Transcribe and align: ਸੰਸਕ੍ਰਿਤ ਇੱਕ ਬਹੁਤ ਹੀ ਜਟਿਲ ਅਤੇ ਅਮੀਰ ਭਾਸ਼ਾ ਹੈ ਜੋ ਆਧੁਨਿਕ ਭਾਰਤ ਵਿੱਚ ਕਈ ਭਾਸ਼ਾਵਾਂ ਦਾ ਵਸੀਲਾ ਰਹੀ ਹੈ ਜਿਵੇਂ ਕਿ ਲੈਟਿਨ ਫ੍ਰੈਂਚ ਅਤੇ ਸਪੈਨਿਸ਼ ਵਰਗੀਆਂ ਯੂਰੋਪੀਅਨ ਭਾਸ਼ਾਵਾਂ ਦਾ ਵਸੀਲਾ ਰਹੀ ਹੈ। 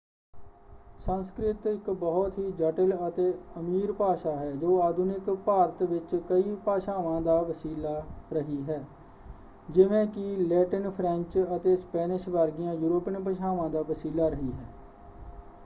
ਸੰਸਕ੍ਰਿਤ 0.99 1.65
ਇੱਕ 1.67 1.89
ਬਹੁਤ 1.91 2.37
ਹੀ 2.37 2.51
ਜਟਿਲ 2.51 2.93
ਅਤੇ 3.07 3.25
ਅਮੀਰ 3.59 3.91
ਭਾਸ਼ਾ 3.93 4.35
ਹੈ 4.35 4.51
ਜੋ 4.55 4.79
ਆਧੁਨਿਕ 4.81 5.29
ਭਾਰਤ 5.45 5.83
ਵਿੱਚ 5.83 6.15
ਕਈ 6.29 6.55
ਭਾਸ਼ਾਵਾਂ 6.65 7.19
ਦਾ 7.21 7.41
ਵਸੀਲਾ 7.41 7.93
ਰਹੀ 8.31 8.61
ਹੈ 8.63 8.81
ਜਿਵੇਂ 9.69 10.05
ਕਿ 10.07 10.35
ਲੈਟਿਨ 10.39 10.89
ਫ੍ਰੈਂਚ 10.89 11.37
ਅਤੇ 11.55 11.75
ਸਪੈਨਿਸ਼ 11.75 12.27
ਵਰਗੀਆਂ 12.29 12.73
ਯੂਰੋਪੀਅਨ 12.73 13.23
ਭਾਸ਼ਾਵਾਂ 13.23 13.69
ਦਾ 13.69 13.81
ਵਸੀਲਾ 13.81 14.29
ਰਹੀ 14.29 14.51
ਹੈ। 14.51 14.67